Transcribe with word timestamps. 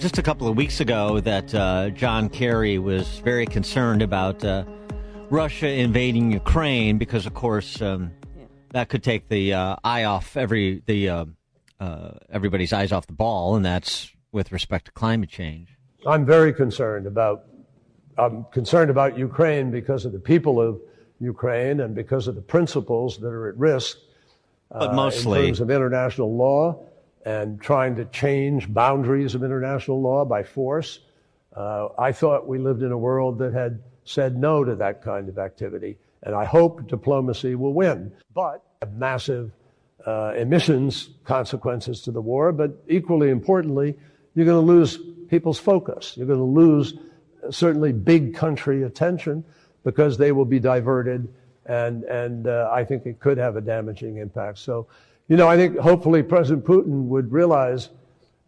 Just 0.00 0.18
a 0.18 0.22
couple 0.22 0.48
of 0.48 0.56
weeks 0.56 0.80
ago, 0.80 1.20
that 1.20 1.54
uh, 1.54 1.90
John 1.90 2.28
Kerry 2.28 2.80
was 2.80 3.20
very 3.20 3.46
concerned 3.46 4.02
about 4.02 4.44
uh, 4.44 4.64
Russia 5.30 5.68
invading 5.68 6.32
Ukraine 6.32 6.98
because, 6.98 7.26
of 7.26 7.34
course, 7.34 7.80
um, 7.80 8.10
that 8.72 8.88
could 8.88 9.04
take 9.04 9.28
the 9.28 9.52
uh, 9.54 9.76
eye 9.84 10.02
off 10.02 10.36
every 10.36 10.82
the 10.86 11.08
uh, 11.08 11.24
uh, 11.78 12.10
everybody's 12.28 12.72
eyes 12.72 12.90
off 12.90 13.06
the 13.06 13.12
ball, 13.12 13.54
and 13.54 13.64
that's 13.64 14.10
with 14.32 14.50
respect 14.50 14.86
to 14.86 14.90
climate 14.90 15.28
change. 15.28 15.68
I'm 16.04 16.26
very 16.26 16.52
concerned 16.52 17.06
about. 17.06 17.44
I'm 18.18 18.46
concerned 18.50 18.90
about 18.90 19.16
Ukraine 19.16 19.70
because 19.70 20.04
of 20.04 20.10
the 20.10 20.18
people 20.18 20.60
of 20.60 20.80
Ukraine 21.20 21.78
and 21.78 21.94
because 21.94 22.26
of 22.26 22.34
the 22.34 22.42
principles 22.42 23.18
that 23.18 23.28
are 23.28 23.48
at 23.48 23.56
risk. 23.56 23.98
But 24.72 24.92
mostly, 24.92 25.38
in 25.38 25.46
terms 25.46 25.60
of 25.60 25.70
international 25.70 26.36
law 26.36 26.84
and 27.24 27.60
trying 27.60 27.96
to 27.96 28.04
change 28.06 28.72
boundaries 28.72 29.34
of 29.34 29.42
international 29.42 30.00
law 30.00 30.24
by 30.24 30.42
force. 30.42 31.00
Uh, 31.56 31.88
I 31.98 32.12
thought 32.12 32.46
we 32.46 32.58
lived 32.58 32.82
in 32.82 32.92
a 32.92 32.98
world 32.98 33.38
that 33.38 33.54
had 33.54 33.82
said 34.04 34.36
no 34.36 34.64
to 34.64 34.74
that 34.76 35.02
kind 35.02 35.28
of 35.28 35.38
activity, 35.38 35.96
and 36.22 36.34
I 36.34 36.44
hope 36.44 36.88
diplomacy 36.88 37.54
will 37.54 37.72
win. 37.72 38.12
But 38.34 38.62
massive 38.92 39.52
uh, 40.06 40.34
emissions 40.36 41.10
consequences 41.24 42.02
to 42.02 42.10
the 42.10 42.20
war, 42.20 42.52
but 42.52 42.72
equally 42.88 43.30
importantly, 43.30 43.96
you're 44.34 44.46
going 44.46 44.66
to 44.66 44.72
lose 44.72 44.98
people's 45.28 45.58
focus. 45.58 46.16
You're 46.16 46.26
going 46.26 46.38
to 46.38 46.44
lose 46.44 46.94
uh, 47.42 47.50
certainly 47.50 47.92
big 47.92 48.34
country 48.34 48.82
attention 48.82 49.44
because 49.82 50.18
they 50.18 50.32
will 50.32 50.44
be 50.44 50.58
diverted, 50.58 51.32
and 51.66 52.04
and 52.04 52.46
uh, 52.46 52.68
I 52.72 52.84
think 52.84 53.06
it 53.06 53.20
could 53.20 53.38
have 53.38 53.56
a 53.56 53.60
damaging 53.60 54.18
impact. 54.18 54.58
So 54.58 54.86
you 55.28 55.36
know, 55.36 55.48
I 55.48 55.56
think 55.56 55.78
hopefully 55.78 56.22
President 56.22 56.64
Putin 56.64 57.06
would 57.06 57.32
realize 57.32 57.90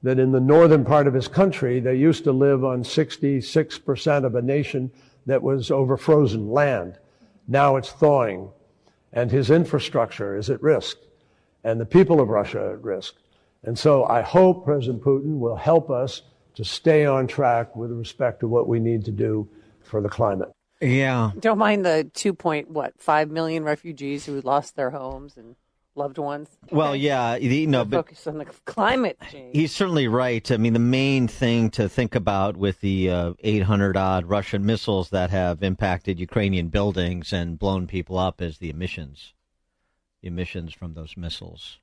that 0.03 0.19
in 0.19 0.33
the 0.33 0.41
northern 0.41 0.85
part 0.85 1.07
of 1.07 1.15
his 1.15 1.27
country, 1.27 1.81
they 1.81 1.97
used 1.97 2.25
to 2.25 2.33
live 2.33 2.65
on 2.65 2.83
66% 2.83 4.25
of 4.25 4.35
a 4.35 4.43
nation 4.43 4.91
that 5.25 5.43
was 5.43 5.71
over 5.71 5.97
frozen 5.97 6.51
land. 6.51 6.99
Now 7.49 7.77
it's 7.77 7.91
thawing, 7.91 8.51
and 9.13 9.31
his 9.31 9.51
infrastructure 9.51 10.37
is 10.37 10.51
at 10.51 10.63
risk, 10.63 10.99
and 11.65 11.81
the 11.81 11.87
people 11.87 12.21
of 12.21 12.29
Russia 12.29 12.61
are 12.61 12.75
at 12.75 12.83
risk. 12.83 13.15
And 13.63 13.79
so 13.79 14.05
I 14.05 14.21
hope 14.23 14.65
President 14.65 15.03
Putin 15.03 15.39
will 15.39 15.57
help 15.57 15.91
us 15.91 16.23
to 16.55 16.65
stay 16.65 17.05
on 17.05 17.27
track 17.27 17.75
with 17.75 17.91
respect 17.91 18.41
to 18.41 18.49
what 18.49 18.69
we 18.69 18.79
need 18.79 19.05
to 19.07 19.11
do 19.11 19.49
for 19.83 20.01
the 20.01 20.09
climate. 20.09 20.53
Yeah. 20.81 21.33
Don't 21.39 21.59
mind 21.59 21.85
the 21.85 22.11
two 22.13 22.35
point 22.35 22.71
what 22.71 22.95
five 22.99 23.31
million 23.31 23.65
refugees 23.65 24.27
who 24.27 24.41
lost 24.43 24.77
their 24.77 24.91
homes 24.91 25.37
and 25.37 25.57
loved 25.97 26.19
ones. 26.19 26.49
Well, 26.71 26.95
yeah, 26.95 27.37
you 27.37 27.67
know, 27.67 27.85
but 27.85 27.97
focus 28.07 28.27
on 28.27 28.39
the 28.39 28.45
climate 28.65 29.19
change. 29.31 29.55
He's 29.55 29.73
certainly 29.73 30.09
right. 30.09 30.51
I 30.51 30.57
mean, 30.57 30.73
the 30.73 30.79
main 30.79 31.29
thing 31.29 31.71
to 31.71 31.89
think 31.89 32.15
about 32.15 32.57
with 32.57 32.81
the 32.81 33.11
uh, 33.11 33.33
800 33.41 33.97
odd 33.97 34.27
Russian 34.27 34.67
missiles 34.67 35.11
that 35.11 35.31
have 35.31 35.63
impacted 35.63 36.21
Ukrainian 36.21 36.69
buildings 36.69 37.33
and 37.33 37.59
blown 37.59 37.87
people 37.87 38.19
up 38.19 38.41
is 38.41 38.59
the 38.59 38.71
emissions, 38.71 39.35
the 40.23 40.29
emissions 40.29 40.73
from 40.73 40.95
those 40.95 41.17
missiles. 41.17 41.79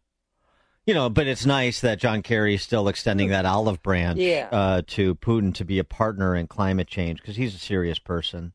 You 0.86 0.94
know, 0.94 1.10
but 1.10 1.28
it's 1.28 1.46
nice 1.46 1.80
that 1.80 2.00
John 2.00 2.22
Kerry 2.22 2.56
is 2.56 2.62
still 2.62 2.90
extending 2.90 3.30
that 3.30 3.46
olive 3.46 3.82
branch 3.82 4.20
yeah. 4.20 4.50
uh, 4.52 4.82
to 4.88 5.16
Putin 5.16 5.54
to 5.56 5.64
be 5.64 5.80
a 5.80 5.86
partner 5.86 6.36
in 6.36 6.48
climate 6.48 6.88
change 6.88 7.22
because 7.22 7.38
he's 7.38 7.56
a 7.56 7.60
serious 7.60 8.00
person. 8.00 8.52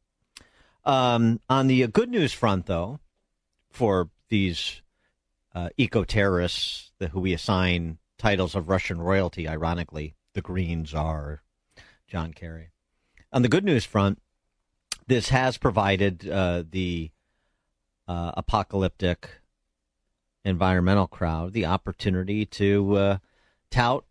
Um, 0.85 1.41
on 1.49 1.69
the 1.69 1.87
good 1.87 2.11
news 2.11 2.35
front, 2.35 2.67
though, 2.67 3.01
for 3.71 4.11
these 4.29 4.83
uh, 5.55 5.69
eco 5.77 6.05
terrorists 6.05 6.93
who 7.13 7.21
we 7.21 7.33
assign 7.33 7.99
titles 8.19 8.55
of 8.55 8.69
Russian 8.69 9.01
royalty, 9.01 9.49
ironically, 9.49 10.15
the 10.35 10.43
Green 10.43 10.85
Czar, 10.85 11.43
John 12.07 12.33
Kerry. 12.33 12.71
On 13.33 13.43
the 13.43 13.49
good 13.49 13.65
news 13.65 13.85
front, 13.85 14.21
this 15.07 15.29
has 15.29 15.59
provided 15.59 16.29
uh, 16.29 16.65
the 16.69 17.11
uh, 18.07 18.33
apocalyptic 18.37 19.31
environmental 20.45 21.07
crowd 21.07 21.53
the 21.53 21.67
opportunity 21.67 22.47
to 22.47 22.97
uh, 22.97 23.19
tout 23.71 24.05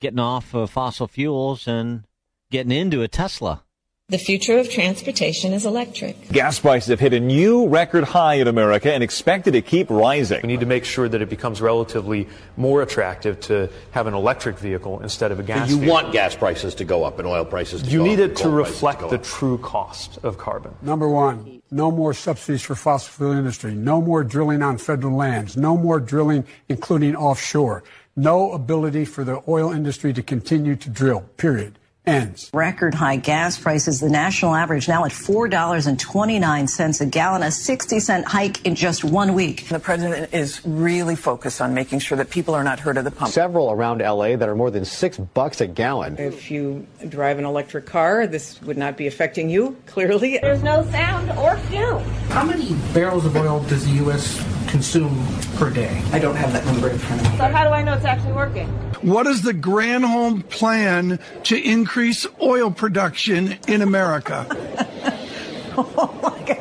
getting 0.00 0.18
off 0.18 0.54
of 0.54 0.70
fossil 0.70 1.08
fuels 1.08 1.66
and 1.66 2.04
getting 2.50 2.72
into 2.72 3.02
a 3.02 3.08
Tesla. 3.08 3.64
The 4.08 4.18
future 4.18 4.56
of 4.58 4.70
transportation 4.70 5.52
is 5.52 5.66
electric. 5.66 6.28
Gas 6.28 6.60
prices 6.60 6.90
have 6.90 7.00
hit 7.00 7.12
a 7.12 7.18
new 7.18 7.66
record 7.66 8.04
high 8.04 8.34
in 8.34 8.46
America 8.46 8.94
and 8.94 9.02
expected 9.02 9.54
to 9.54 9.62
keep 9.62 9.90
rising. 9.90 10.42
We 10.42 10.46
need 10.46 10.60
to 10.60 10.66
make 10.66 10.84
sure 10.84 11.08
that 11.08 11.20
it 11.20 11.28
becomes 11.28 11.60
relatively 11.60 12.28
more 12.56 12.82
attractive 12.82 13.40
to 13.40 13.68
have 13.90 14.06
an 14.06 14.14
electric 14.14 14.60
vehicle 14.60 15.00
instead 15.00 15.32
of 15.32 15.40
a 15.40 15.42
gas. 15.42 15.66
So 15.66 15.74
you 15.74 15.80
vehicle. 15.80 15.92
want 15.92 16.12
gas 16.12 16.36
prices 16.36 16.76
to 16.76 16.84
go 16.84 17.02
up 17.02 17.18
and 17.18 17.26
oil 17.26 17.44
prices 17.44 17.82
to 17.82 17.90
you 17.90 17.98
go 17.98 18.04
up. 18.04 18.10
You 18.10 18.16
need 18.16 18.22
it 18.22 18.36
to 18.36 18.48
reflect 18.48 19.00
go 19.00 19.10
the 19.10 19.18
true 19.18 19.58
cost 19.58 20.18
of 20.22 20.38
carbon. 20.38 20.76
Number 20.82 21.08
one, 21.08 21.60
no 21.72 21.90
more 21.90 22.14
subsidies 22.14 22.62
for 22.62 22.76
fossil 22.76 23.10
fuel 23.12 23.32
industry. 23.32 23.74
No 23.74 24.00
more 24.00 24.22
drilling 24.22 24.62
on 24.62 24.78
federal 24.78 25.16
lands. 25.16 25.56
No 25.56 25.76
more 25.76 25.98
drilling, 25.98 26.44
including 26.68 27.16
offshore. 27.16 27.82
No 28.14 28.52
ability 28.52 29.04
for 29.04 29.24
the 29.24 29.42
oil 29.48 29.72
industry 29.72 30.12
to 30.12 30.22
continue 30.22 30.76
to 30.76 30.90
drill. 30.90 31.22
Period. 31.38 31.80
Ends. 32.06 32.50
Record 32.54 32.94
high 32.94 33.16
gas 33.16 33.58
prices, 33.58 33.98
the 33.98 34.08
national 34.08 34.54
average 34.54 34.86
now 34.86 35.04
at 35.04 35.10
$4.29 35.10 37.00
a 37.00 37.06
gallon, 37.06 37.42
a 37.42 37.50
60 37.50 37.98
cent 37.98 38.26
hike 38.26 38.64
in 38.64 38.76
just 38.76 39.02
one 39.02 39.34
week. 39.34 39.66
The 39.66 39.80
president 39.80 40.32
is 40.32 40.64
really 40.64 41.16
focused 41.16 41.60
on 41.60 41.74
making 41.74 41.98
sure 41.98 42.16
that 42.18 42.30
people 42.30 42.54
are 42.54 42.62
not 42.62 42.78
hurt 42.78 42.96
at 42.96 43.02
the 43.02 43.10
pump. 43.10 43.32
Several 43.32 43.72
around 43.72 43.98
LA 43.98 44.36
that 44.36 44.48
are 44.48 44.54
more 44.54 44.70
than 44.70 44.84
six 44.84 45.18
bucks 45.18 45.60
a 45.60 45.66
gallon. 45.66 46.16
If 46.18 46.48
you 46.48 46.86
drive 47.08 47.40
an 47.40 47.44
electric 47.44 47.86
car, 47.86 48.28
this 48.28 48.62
would 48.62 48.78
not 48.78 48.96
be 48.96 49.08
affecting 49.08 49.50
you, 49.50 49.76
clearly. 49.86 50.38
There's 50.38 50.62
no 50.62 50.88
sound 50.90 51.32
or 51.32 51.56
fume. 51.68 52.04
How 52.28 52.44
many 52.44 52.74
barrels 52.94 53.26
of 53.26 53.34
oil 53.36 53.64
does 53.64 53.84
the 53.84 53.92
U.S. 54.04 54.55
consume 54.68 55.26
per 55.56 55.70
day? 55.70 56.02
I 56.12 56.18
don't 56.18 56.36
have 56.36 56.52
that 56.52 56.64
number 56.66 56.90
in 56.90 56.98
front 56.98 57.20
of 57.22 57.32
me. 57.32 57.38
So 57.38 57.44
how 57.44 57.64
do 57.64 57.70
I 57.70 57.82
know 57.82 57.94
it's 57.94 58.04
actually 58.04 58.32
working? 58.32 58.68
What 59.02 59.26
is 59.26 59.42
the 59.42 59.52
Granholm 59.52 60.48
plan 60.48 61.18
to 61.44 61.56
increase 61.56 62.26
oil 62.40 62.70
production 62.70 63.58
in 63.68 63.82
America? 63.82 64.46
oh 65.76 66.18
my 66.22 66.38
God. 66.46 66.56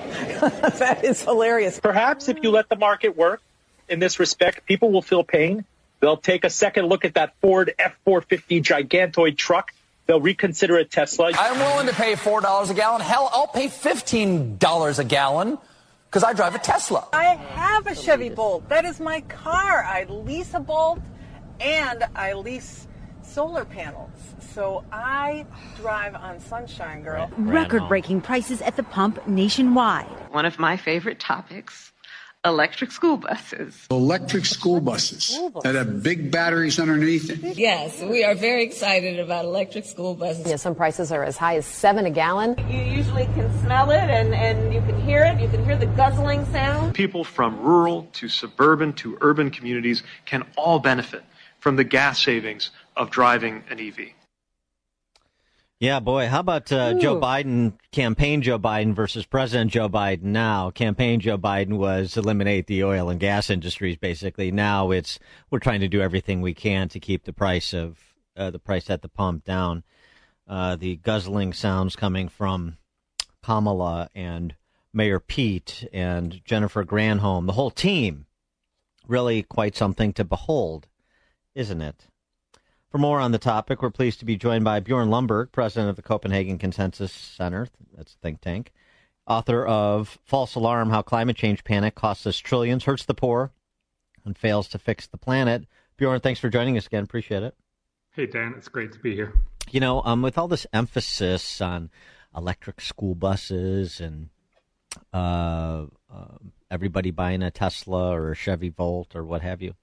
that 0.79 1.03
is 1.03 1.21
hilarious. 1.21 1.79
Perhaps 1.79 2.29
if 2.29 2.37
you 2.43 2.51
let 2.51 2.69
the 2.69 2.75
market 2.75 3.15
work 3.15 3.41
in 3.87 3.99
this 3.99 4.19
respect, 4.19 4.65
people 4.65 4.91
will 4.91 5.01
feel 5.01 5.23
pain. 5.23 5.65
They'll 5.99 6.17
take 6.17 6.43
a 6.43 6.49
second 6.49 6.87
look 6.87 7.05
at 7.05 7.15
that 7.15 7.33
Ford 7.41 7.73
F 7.79 7.95
450 8.05 8.61
gigantoid 8.61 9.37
truck. 9.37 9.71
They'll 10.05 10.21
reconsider 10.21 10.77
a 10.77 10.85
Tesla. 10.85 11.31
I'm 11.33 11.57
willing 11.57 11.87
to 11.87 11.93
pay 11.93 12.13
$4 12.13 12.69
a 12.69 12.73
gallon. 12.73 13.01
Hell, 13.01 13.29
I'll 13.33 13.47
pay 13.47 13.67
$15 13.67 14.99
a 14.99 15.03
gallon 15.03 15.57
because 16.15 16.29
I 16.29 16.31
drive 16.31 16.55
a 16.55 16.59
Tesla. 16.59 17.05
I 17.11 17.35
have 17.35 17.87
a 17.87 17.93
Chevy 17.93 18.29
Bolt. 18.29 18.69
That 18.69 18.85
is 18.85 19.01
my 19.01 19.19
car. 19.19 19.83
I 19.83 20.05
lease 20.05 20.53
a 20.53 20.61
Bolt 20.61 21.01
and 21.59 22.05
I 22.15 22.31
lease 22.31 22.87
solar 23.21 23.65
panels. 23.65 24.11
So 24.53 24.85
I 24.93 25.45
drive 25.75 26.15
on 26.15 26.39
sunshine, 26.39 27.03
girl. 27.03 27.29
Record 27.35 27.89
breaking 27.89 28.21
prices 28.21 28.61
at 28.61 28.77
the 28.77 28.83
pump 28.83 29.27
nationwide. 29.27 30.07
One 30.31 30.45
of 30.45 30.57
my 30.57 30.77
favorite 30.77 31.19
topics 31.19 31.91
electric 32.45 32.91
school 32.91 33.17
buses. 33.17 33.87
Electric 33.89 34.45
school 34.45 34.79
buses 34.79 35.37
that 35.63 35.75
have 35.75 36.03
big 36.03 36.31
batteries 36.31 36.79
underneath 36.79 37.29
it. 37.29 37.57
Yes, 37.57 38.01
we 38.01 38.23
are 38.23 38.35
very 38.35 38.63
excited 38.63 39.19
about 39.19 39.45
electric 39.45 39.85
school 39.85 40.13
buses. 40.13 40.47
Yeah, 40.47 40.55
some 40.57 40.75
prices 40.75 41.11
are 41.11 41.23
as 41.23 41.37
high 41.37 41.57
as 41.57 41.65
seven 41.65 42.05
a 42.05 42.11
gallon. 42.11 42.55
You 42.69 42.79
usually 42.79 43.25
can 43.33 43.51
smell 43.61 43.89
it 43.89 43.97
and, 43.97 44.33
and 44.33 44.73
you 44.73 44.81
can 44.81 44.99
hear 45.79 45.87
it. 45.87 45.91
You 45.91 45.95
can 45.95 46.05
hear 46.05 46.15
the 46.15 46.15
guzzling 46.15 46.45
sound. 46.51 46.95
People 46.95 47.23
from 47.23 47.61
rural 47.61 48.07
to 48.13 48.29
suburban 48.29 48.93
to 48.93 49.17
urban 49.21 49.51
communities 49.51 50.03
can 50.25 50.43
all 50.55 50.79
benefit 50.79 51.23
from 51.59 51.75
the 51.75 51.83
gas 51.83 52.21
savings 52.21 52.71
of 52.95 53.09
driving 53.09 53.63
an 53.69 53.79
EV. 53.79 54.11
Yeah, 55.79 55.99
boy. 55.99 56.27
How 56.27 56.39
about 56.39 56.71
uh, 56.71 56.93
Joe 56.99 57.19
Biden, 57.19 57.73
campaign 57.91 58.41
Joe 58.41 58.57
Biden 58.57 58.95
versus 58.95 59.25
President 59.25 59.71
Joe 59.71 59.89
Biden 59.89 60.23
now? 60.23 60.71
Campaign 60.71 61.19
Joe 61.19 61.37
Biden 61.37 61.77
was 61.77 62.15
eliminate 62.15 62.67
the 62.67 62.83
oil 62.85 63.09
and 63.09 63.19
gas 63.19 63.49
industries, 63.49 63.97
basically. 63.97 64.51
Now 64.51 64.91
it's 64.91 65.19
we're 65.51 65.59
trying 65.59 65.81
to 65.81 65.89
do 65.89 66.01
everything 66.01 66.41
we 66.41 66.53
can 66.53 66.87
to 66.89 66.99
keep 66.99 67.25
the 67.25 67.33
price 67.33 67.73
of 67.73 67.99
uh, 68.37 68.51
the 68.51 68.59
price 68.59 68.89
at 68.89 69.01
the 69.01 69.09
pump 69.09 69.43
down. 69.43 69.83
Uh, 70.47 70.77
the 70.77 70.95
guzzling 70.95 71.51
sounds 71.51 71.97
coming 71.97 72.29
from 72.29 72.77
Kamala 73.43 74.09
and 74.15 74.55
Mayor 74.95 75.19
Pete 75.19 75.87
and 75.91 76.41
Jennifer 76.45 76.85
Granholm, 76.85 77.45
the 77.45 77.53
whole 77.53 77.69
team, 77.69 78.25
really 79.07 79.43
quite 79.43 79.75
something 79.75 80.13
to 80.13 80.23
behold, 80.23 80.87
isn't 81.53 81.81
it? 81.81 82.07
For 82.89 82.97
more 82.97 83.19
on 83.19 83.33
the 83.33 83.37
topic, 83.37 83.81
we're 83.81 83.89
pleased 83.89 84.19
to 84.19 84.25
be 84.25 84.37
joined 84.37 84.63
by 84.63 84.79
Bjorn 84.79 85.09
Lomborg, 85.09 85.51
president 85.51 85.89
of 85.89 85.97
the 85.97 86.01
Copenhagen 86.01 86.57
Consensus 86.57 87.11
Center, 87.11 87.67
that's 87.93 88.13
a 88.13 88.17
think 88.19 88.39
tank, 88.39 88.71
author 89.27 89.65
of 89.65 90.17
False 90.23 90.55
Alarm 90.55 90.89
How 90.89 91.01
Climate 91.01 91.35
Change 91.35 91.65
Panic 91.65 91.93
Costs 91.93 92.25
Us 92.25 92.37
Trillions, 92.37 92.85
Hurts 92.85 93.03
the 93.03 93.13
Poor, 93.13 93.51
and 94.23 94.37
Fails 94.37 94.69
to 94.69 94.79
Fix 94.79 95.07
the 95.07 95.17
Planet. 95.17 95.65
Bjorn, 95.97 96.21
thanks 96.21 96.39
for 96.39 96.49
joining 96.49 96.77
us 96.77 96.87
again. 96.87 97.03
Appreciate 97.03 97.43
it. 97.43 97.53
Hey, 98.11 98.27
Dan, 98.27 98.53
it's 98.57 98.69
great 98.69 98.93
to 98.93 98.99
be 98.99 99.13
here. 99.13 99.33
You 99.71 99.81
know, 99.81 100.01
um, 100.05 100.21
with 100.21 100.37
all 100.37 100.47
this 100.47 100.65
emphasis 100.71 101.59
on 101.59 101.89
electric 102.35 102.79
school 102.79 103.13
buses 103.13 103.99
and 103.99 104.29
uh, 105.13 105.85
uh, 106.13 106.37
everybody 106.71 107.11
buying 107.11 107.43
a 107.43 107.51
Tesla 107.51 108.11
or 108.11 108.31
a 108.31 108.35
Chevy 108.35 108.69
Volt 108.69 109.15
or 109.15 109.23
what 109.25 109.41
have 109.41 109.61
you. 109.61 109.73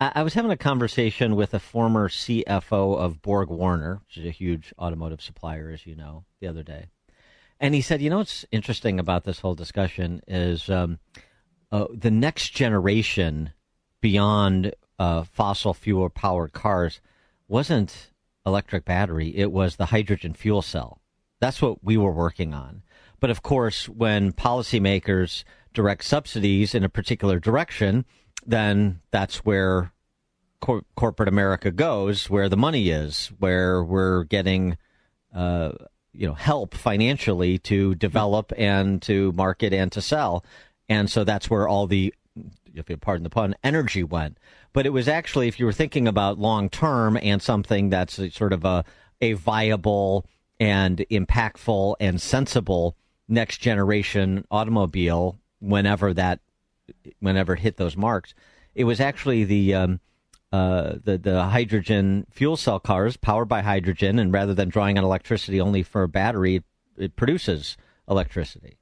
I, 0.00 0.12
I 0.16 0.22
was 0.22 0.34
having 0.34 0.50
a 0.50 0.56
conversation 0.56 1.36
with 1.36 1.54
a 1.54 1.58
former 1.58 2.08
CFO 2.08 2.96
of 2.96 3.22
Borg 3.22 3.50
Warner, 3.50 4.00
which 4.06 4.18
is 4.18 4.26
a 4.26 4.30
huge 4.30 4.72
automotive 4.78 5.20
supplier, 5.22 5.70
as 5.70 5.86
you 5.86 5.94
know, 5.94 6.24
the 6.40 6.46
other 6.46 6.62
day. 6.62 6.86
And 7.58 7.74
he 7.74 7.82
said, 7.82 8.00
you 8.00 8.08
know 8.08 8.18
what's 8.18 8.46
interesting 8.50 8.98
about 8.98 9.24
this 9.24 9.40
whole 9.40 9.54
discussion 9.54 10.22
is 10.26 10.70
um, 10.70 10.98
uh, 11.70 11.86
the 11.92 12.10
next 12.10 12.50
generation 12.50 13.52
beyond 14.00 14.74
uh, 14.98 15.24
fossil 15.24 15.74
fuel 15.74 16.08
powered 16.08 16.52
cars 16.52 17.00
wasn't 17.48 18.10
electric 18.46 18.84
battery, 18.84 19.36
it 19.36 19.52
was 19.52 19.76
the 19.76 19.86
hydrogen 19.86 20.34
fuel 20.34 20.62
cell. 20.62 21.00
That's 21.40 21.60
what 21.60 21.82
we 21.82 21.96
were 21.96 22.12
working 22.12 22.54
on. 22.54 22.82
But 23.20 23.30
of 23.30 23.42
course, 23.42 23.88
when 23.88 24.32
policymakers 24.32 25.44
direct 25.72 26.04
subsidies 26.04 26.74
in 26.74 26.84
a 26.84 26.88
particular 26.88 27.38
direction, 27.38 28.04
then 28.44 29.00
that's 29.10 29.44
where 29.44 29.92
cor- 30.60 30.84
corporate 30.96 31.28
America 31.28 31.70
goes, 31.70 32.30
where 32.30 32.48
the 32.48 32.56
money 32.56 32.90
is, 32.90 33.28
where 33.38 33.84
we're 33.84 34.24
getting, 34.24 34.78
uh, 35.34 35.72
you 36.12 36.26
know, 36.26 36.34
help 36.34 36.74
financially 36.74 37.58
to 37.58 37.94
develop 37.94 38.52
and 38.56 39.00
to 39.02 39.32
market 39.32 39.72
and 39.72 39.92
to 39.92 40.00
sell. 40.00 40.44
And 40.88 41.10
so 41.10 41.22
that's 41.22 41.48
where 41.48 41.68
all 41.68 41.86
the, 41.86 42.14
if 42.74 42.88
you 42.88 42.96
pardon 42.96 43.24
the 43.24 43.30
pun, 43.30 43.54
energy 43.62 44.02
went. 44.02 44.38
But 44.72 44.86
it 44.86 44.90
was 44.90 45.08
actually, 45.08 45.48
if 45.48 45.60
you 45.60 45.66
were 45.66 45.72
thinking 45.72 46.08
about 46.08 46.38
long 46.38 46.68
term 46.68 47.18
and 47.20 47.42
something 47.42 47.90
that's 47.90 48.18
sort 48.34 48.52
of 48.52 48.64
a, 48.64 48.84
a 49.20 49.34
viable 49.34 50.26
and 50.58 50.98
impactful 51.10 51.96
and 52.00 52.20
sensible 52.20 52.96
next 53.30 53.58
generation 53.58 54.44
automobile 54.50 55.38
whenever 55.60 56.12
that 56.12 56.40
whenever 57.20 57.54
it 57.54 57.60
hit 57.60 57.76
those 57.76 57.96
marks. 57.96 58.34
It 58.74 58.84
was 58.84 59.00
actually 59.00 59.44
the 59.44 59.74
um, 59.74 60.00
uh, 60.52 60.94
the 61.04 61.16
the 61.16 61.44
hydrogen 61.44 62.26
fuel 62.30 62.56
cell 62.56 62.80
cars 62.80 63.16
powered 63.16 63.48
by 63.48 63.62
hydrogen, 63.62 64.18
and 64.18 64.32
rather 64.32 64.54
than 64.54 64.68
drawing 64.68 64.98
on 64.98 65.04
electricity 65.04 65.60
only 65.60 65.82
for 65.82 66.02
a 66.02 66.08
battery, 66.08 66.62
it 66.98 67.16
produces 67.16 67.76
electricity. 68.08 68.76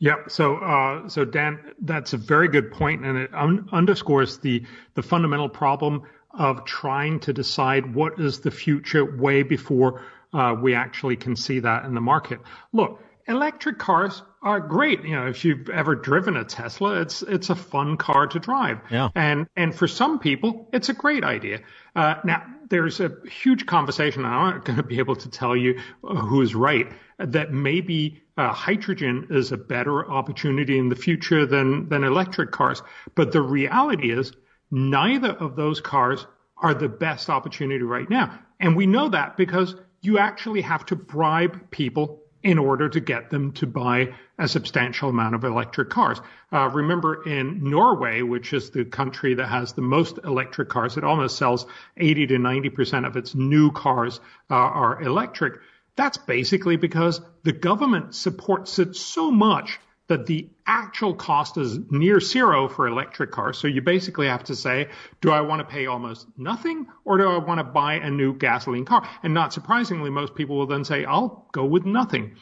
Yep. 0.00 0.30
So, 0.30 0.56
uh, 0.56 1.08
so 1.08 1.24
Dan, 1.24 1.58
that's 1.80 2.12
a 2.12 2.16
very 2.16 2.48
good 2.48 2.70
point, 2.70 3.04
and 3.04 3.18
it 3.18 3.30
un- 3.34 3.68
underscores 3.72 4.38
the 4.38 4.64
the 4.94 5.02
fundamental 5.02 5.48
problem 5.48 6.02
of 6.30 6.64
trying 6.64 7.18
to 7.20 7.32
decide 7.32 7.94
what 7.94 8.20
is 8.20 8.40
the 8.40 8.50
future 8.50 9.04
way 9.16 9.42
before 9.42 10.02
uh, 10.32 10.54
we 10.60 10.74
actually 10.74 11.16
can 11.16 11.34
see 11.34 11.58
that 11.60 11.84
in 11.84 11.94
the 11.94 12.00
market. 12.00 12.38
Look, 12.72 13.00
electric 13.28 13.78
cars 13.78 14.22
are 14.42 14.60
great. 14.60 15.04
You 15.04 15.16
know, 15.16 15.26
if 15.26 15.44
you've 15.44 15.68
ever 15.68 15.94
driven 15.94 16.36
a 16.36 16.44
Tesla, 16.44 17.00
it's 17.00 17.22
it's 17.22 17.50
a 17.50 17.54
fun 17.54 17.96
car 17.96 18.26
to 18.28 18.38
drive. 18.38 18.78
Yeah. 18.90 19.10
And 19.14 19.46
and 19.56 19.74
for 19.74 19.86
some 19.86 20.18
people, 20.18 20.68
it's 20.72 20.88
a 20.88 20.94
great 20.94 21.24
idea. 21.24 21.60
Uh, 21.94 22.14
now, 22.24 22.44
there's 22.68 23.00
a 23.00 23.12
huge 23.30 23.66
conversation. 23.66 24.24
I'm 24.24 24.54
not 24.54 24.64
going 24.64 24.76
to 24.76 24.82
be 24.82 24.98
able 24.98 25.16
to 25.16 25.30
tell 25.30 25.56
you 25.56 25.80
who's 26.02 26.54
right. 26.54 26.90
That 27.18 27.52
maybe 27.52 28.22
uh, 28.36 28.52
hydrogen 28.52 29.26
is 29.30 29.52
a 29.52 29.56
better 29.56 30.08
opportunity 30.08 30.78
in 30.78 30.88
the 30.88 30.96
future 30.96 31.46
than 31.46 31.88
than 31.88 32.04
electric 32.04 32.52
cars. 32.52 32.82
But 33.14 33.32
the 33.32 33.42
reality 33.42 34.10
is, 34.10 34.32
neither 34.70 35.30
of 35.30 35.56
those 35.56 35.80
cars 35.80 36.26
are 36.56 36.74
the 36.74 36.88
best 36.88 37.28
opportunity 37.30 37.84
right 37.84 38.08
now. 38.08 38.38
And 38.60 38.76
we 38.76 38.86
know 38.86 39.08
that 39.10 39.36
because 39.36 39.76
you 40.00 40.18
actually 40.18 40.62
have 40.62 40.86
to 40.86 40.96
bribe 40.96 41.70
people 41.70 42.22
in 42.48 42.56
order 42.56 42.88
to 42.88 42.98
get 42.98 43.28
them 43.28 43.52
to 43.52 43.66
buy 43.66 44.14
a 44.38 44.48
substantial 44.48 45.10
amount 45.10 45.34
of 45.34 45.44
electric 45.44 45.90
cars. 45.90 46.18
Uh, 46.50 46.66
remember 46.72 47.22
in 47.28 47.62
Norway, 47.62 48.22
which 48.22 48.54
is 48.54 48.70
the 48.70 48.86
country 48.86 49.34
that 49.34 49.48
has 49.48 49.74
the 49.74 49.82
most 49.82 50.18
electric 50.24 50.70
cars, 50.70 50.96
it 50.96 51.04
almost 51.04 51.36
sells 51.36 51.66
80 51.98 52.28
to 52.28 52.38
90% 52.38 53.06
of 53.06 53.18
its 53.18 53.34
new 53.34 53.70
cars 53.70 54.18
uh, 54.50 54.54
are 54.54 55.02
electric. 55.02 55.60
That's 55.94 56.16
basically 56.16 56.76
because 56.76 57.20
the 57.42 57.52
government 57.52 58.14
supports 58.14 58.78
it 58.78 58.96
so 58.96 59.30
much 59.30 59.78
that 60.08 60.26
the 60.26 60.48
actual 60.66 61.14
cost 61.14 61.56
is 61.56 61.78
near 61.90 62.18
zero 62.18 62.68
for 62.68 62.88
electric 62.88 63.30
cars. 63.30 63.58
So 63.58 63.68
you 63.68 63.82
basically 63.82 64.26
have 64.26 64.44
to 64.44 64.56
say, 64.56 64.88
do 65.20 65.30
I 65.30 65.42
want 65.42 65.60
to 65.60 65.64
pay 65.64 65.86
almost 65.86 66.26
nothing 66.36 66.86
or 67.04 67.18
do 67.18 67.28
I 67.28 67.38
want 67.38 67.58
to 67.58 67.64
buy 67.64 67.94
a 67.94 68.10
new 68.10 68.34
gasoline 68.34 68.86
car? 68.86 69.08
And 69.22 69.34
not 69.34 69.52
surprisingly, 69.52 70.10
most 70.10 70.34
people 70.34 70.56
will 70.56 70.66
then 70.66 70.84
say, 70.84 71.04
I'll 71.04 71.46
go 71.52 71.64
with 71.64 71.84
nothing. 71.84 72.36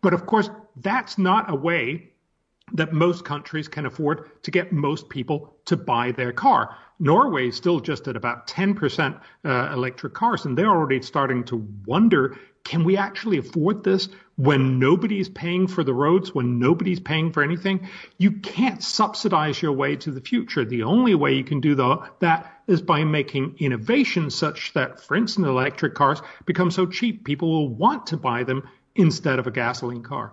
But 0.00 0.14
of 0.14 0.26
course, 0.26 0.50
that's 0.76 1.16
not 1.16 1.50
a 1.50 1.54
way 1.54 2.10
that 2.74 2.92
most 2.92 3.24
countries 3.24 3.68
can 3.68 3.86
afford 3.86 4.42
to 4.42 4.50
get 4.50 4.72
most 4.72 5.08
people 5.08 5.56
to 5.66 5.76
buy 5.76 6.12
their 6.12 6.32
car. 6.32 6.76
Norway 6.98 7.48
is 7.48 7.56
still 7.56 7.80
just 7.80 8.08
at 8.08 8.16
about 8.16 8.46
10% 8.46 9.20
uh, 9.44 9.72
electric 9.72 10.14
cars, 10.14 10.44
and 10.44 10.56
they're 10.56 10.68
already 10.68 11.02
starting 11.02 11.44
to 11.44 11.68
wonder 11.86 12.36
can 12.64 12.84
we 12.84 12.96
actually 12.96 13.38
afford 13.38 13.82
this 13.82 14.08
when 14.42 14.80
nobody's 14.80 15.28
paying 15.28 15.68
for 15.68 15.84
the 15.84 15.94
roads, 15.94 16.34
when 16.34 16.58
nobody's 16.58 16.98
paying 16.98 17.30
for 17.30 17.44
anything? 17.44 17.88
You 18.18 18.32
can't 18.32 18.82
subsidize 18.82 19.62
your 19.62 19.70
way 19.70 19.94
to 19.94 20.10
the 20.10 20.20
future. 20.20 20.64
The 20.64 20.82
only 20.82 21.14
way 21.14 21.34
you 21.34 21.44
can 21.44 21.60
do 21.60 21.76
the, 21.76 21.98
that 22.18 22.60
is 22.66 22.82
by 22.82 23.04
making 23.04 23.54
innovation 23.60 24.30
such 24.30 24.72
that, 24.72 25.00
for 25.00 25.16
instance, 25.16 25.46
electric 25.46 25.94
cars 25.94 26.20
become 26.44 26.72
so 26.72 26.86
cheap 26.86 27.24
people 27.24 27.52
will 27.52 27.68
want 27.68 28.08
to 28.08 28.16
buy 28.16 28.42
them 28.42 28.68
instead 28.96 29.38
of 29.38 29.46
a 29.46 29.52
gasoline 29.52 30.02
car. 30.02 30.32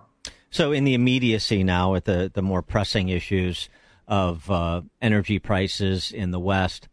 So, 0.50 0.72
in 0.72 0.82
the 0.82 0.94
immediacy 0.94 1.62
now, 1.62 1.92
with 1.92 2.06
the, 2.06 2.32
the 2.34 2.42
more 2.42 2.62
pressing 2.62 3.10
issues 3.10 3.68
of 4.08 4.50
uh, 4.50 4.82
energy 5.00 5.38
prices 5.38 6.10
in 6.10 6.32
the 6.32 6.40
West, 6.40 6.88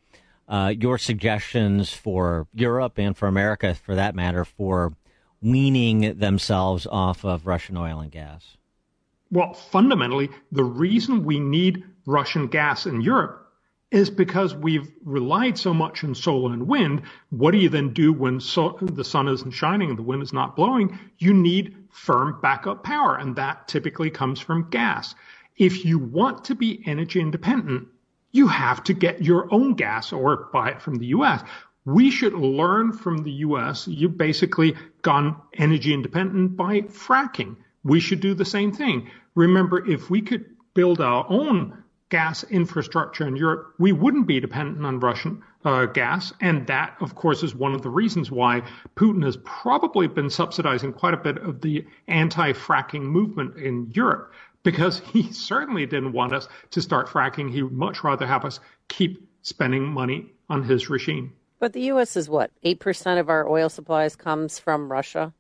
uh, 0.48 0.72
your 0.78 1.00
suggestions 1.00 1.92
for 1.92 2.48
Europe 2.54 3.00
and 3.00 3.18
for 3.18 3.28
America, 3.28 3.74
for 3.74 3.96
that 3.96 4.14
matter, 4.14 4.46
for 4.46 4.94
weaning 5.42 6.18
themselves 6.18 6.88
off 6.88 7.24
of 7.24 7.46
Russian 7.46 7.78
oil 7.78 8.00
and 8.00 8.12
gas? 8.12 8.58
Well, 9.32 9.54
fundamentally, 9.54 10.30
the 10.52 10.64
reason 10.64 11.26
we 11.26 11.40
need 11.40 11.84
Russian 12.06 12.48
gas 12.48 12.86
in 12.86 13.02
Europe 13.02 13.44
is 13.92 14.10
because 14.10 14.54
we've 14.54 14.92
relied 15.04 15.58
so 15.58 15.74
much 15.74 16.04
on 16.04 16.14
solar 16.14 16.54
and 16.54 16.68
wind. 16.68 17.02
What 17.30 17.52
do 17.52 17.58
you 17.58 17.70
then 17.70 17.94
do 17.94 18.12
when 18.12 18.40
so, 18.40 18.78
the 18.82 19.04
sun 19.04 19.28
isn't 19.28 19.52
shining 19.52 19.90
and 19.90 19.98
the 19.98 20.04
wind 20.04 20.22
is 20.22 20.34
not 20.34 20.56
blowing? 20.56 20.98
You 21.20 21.34
need 21.34 21.76
firm 21.90 22.40
backup 22.42 22.84
power, 22.84 23.16
and 23.18 23.36
that 23.36 23.68
typically 23.68 24.10
comes 24.10 24.40
from 24.40 24.70
gas. 24.70 25.16
If 25.58 25.86
you 25.86 26.00
want 26.00 26.44
to 26.46 26.56
be 26.56 26.84
energy 26.86 27.20
independent, 27.20 27.88
you 28.32 28.48
have 28.48 28.84
to 28.84 28.94
get 28.94 29.24
your 29.24 29.52
own 29.54 29.74
gas 29.74 30.12
or 30.12 30.50
buy 30.52 30.70
it 30.70 30.82
from 30.82 30.96
the 30.96 31.08
US. 31.08 31.42
We 31.88 32.12
should 32.12 32.34
learn 32.34 32.92
from 32.92 33.24
the 33.24 33.32
US. 33.48 33.88
You've 33.88 34.18
basically 34.18 34.76
gone 35.04 35.38
energy 35.54 35.94
independent 35.94 36.58
by 36.58 36.82
fracking. 36.82 37.56
We 37.86 38.02
should 38.02 38.20
do 38.20 38.34
the 38.34 38.44
same 38.44 38.74
thing. 38.74 39.10
Remember, 39.36 39.90
if 39.90 40.10
we 40.10 40.22
could 40.22 40.54
build 40.74 41.00
our 41.00 41.26
own 41.30 41.82
gas 42.10 42.44
infrastructure 42.44 43.26
in 43.26 43.38
Europe, 43.38 43.74
we 43.80 43.94
wouldn't 43.94 44.28
be 44.28 44.42
dependent 44.42 44.86
on 44.86 45.00
Russian 45.00 45.42
uh, 45.64 45.86
gas. 45.86 46.34
And 46.42 46.68
that, 46.68 46.98
of 47.00 47.16
course, 47.16 47.42
is 47.42 47.56
one 47.56 47.74
of 47.74 47.84
the 47.84 47.90
reasons 47.90 48.30
why 48.30 48.64
Putin 48.98 49.24
has 49.24 49.38
probably 49.46 50.08
been 50.08 50.30
subsidizing 50.30 50.92
quite 50.92 51.14
a 51.14 51.24
bit 51.24 51.38
of 51.38 51.62
the 51.62 51.86
anti 52.10 52.52
fracking 52.52 53.04
movement 53.04 53.56
in 53.56 53.92
Europe 53.96 54.34
because 54.64 55.00
he 55.00 55.32
certainly 55.32 55.86
didn't 55.86 56.12
want 56.12 56.34
us 56.34 56.50
to 56.72 56.82
start 56.82 57.08
fracking. 57.08 57.50
He 57.50 57.64
would 57.64 57.72
much 57.72 58.04
rather 58.04 58.28
have 58.28 58.44
us 58.44 58.60
keep 58.90 59.26
spending 59.42 59.86
money 59.86 60.34
on 60.50 60.64
his 60.64 60.90
regime. 60.90 61.32
But 61.60 61.74
the 61.74 61.82
U.S. 61.82 62.16
is 62.16 62.30
what? 62.30 62.52
8% 62.64 63.20
of 63.20 63.30
our 63.30 63.48
oil 63.50 63.70
supplies 63.70 64.16
comes 64.16 64.60
from 64.60 64.92
Russia? 64.92 65.34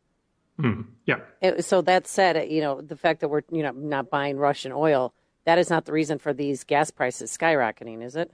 Mm, 0.59 0.85
yeah. 1.05 1.19
So 1.59 1.81
that 1.83 2.07
said, 2.07 2.49
you 2.51 2.61
know, 2.61 2.81
the 2.81 2.95
fact 2.95 3.21
that 3.21 3.27
we're, 3.27 3.43
you 3.51 3.61
know, 3.61 3.71
not 3.71 4.09
buying 4.09 4.37
Russian 4.37 4.71
oil– 4.71 5.13
that 5.47 5.59
is 5.59 5.69
not 5.69 5.85
the 5.85 5.93
reason 5.93 6.19
for 6.19 6.33
these 6.33 6.65
gas 6.65 6.91
prices 6.91 7.35
skyrocketing, 7.35 8.03
is 8.03 8.17
it? 8.17 8.29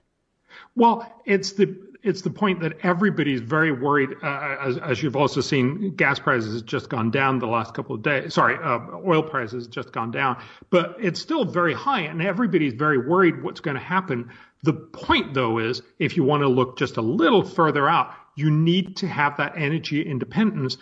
Well, 0.75 1.07
it's 1.25 1.51
the 1.51 1.77
it's 2.01 2.23
the 2.23 2.31
point 2.31 2.59
that 2.61 2.73
everybody's 2.81 3.39
very 3.39 3.71
worried, 3.71 4.09
uh, 4.23 4.57
as, 4.59 4.77
as, 4.79 5.03
you've 5.03 5.15
also 5.15 5.39
seen, 5.39 5.95
gas 5.95 6.19
prices 6.19 6.55
have 6.55 6.65
just 6.65 6.89
gone 6.89 7.11
down 7.11 7.39
the 7.39 7.47
last 7.47 7.75
couple 7.75 7.95
of 7.95 8.01
days. 8.01 8.33
Sorry, 8.33 8.57
uh, 8.61 8.79
oil 9.05 9.21
prices 9.21 9.67
just 9.67 9.93
gone 9.93 10.09
down, 10.09 10.41
but 10.71 10.97
it's 10.99 11.21
still 11.21 11.45
very 11.45 11.73
high, 11.73 12.01
and 12.01 12.21
everybody's 12.21 12.73
very 12.73 12.97
worried 12.97 13.43
what's 13.43 13.61
going 13.61 13.77
to 13.77 13.83
happen. 13.83 14.31
The 14.63 14.73
point, 14.73 15.33
though, 15.33 15.59
is 15.59 15.81
if 15.99 16.17
you 16.17 16.23
want 16.23 16.41
to 16.41 16.47
look 16.47 16.77
just 16.77 16.97
a 16.97 17.01
little 17.01 17.43
further 17.43 17.87
out, 17.87 18.13
you 18.35 18.49
need 18.49 18.97
to 18.97 19.07
have 19.07 19.37
that 19.37 19.53
energy 19.57 20.01
independence 20.01 20.77